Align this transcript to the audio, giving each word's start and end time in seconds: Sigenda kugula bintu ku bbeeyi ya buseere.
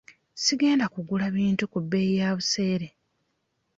Sigenda 0.43 0.85
kugula 0.93 1.25
bintu 1.37 1.63
ku 1.71 1.77
bbeeyi 1.83 2.13
ya 2.19 2.29
buseere. 2.37 2.87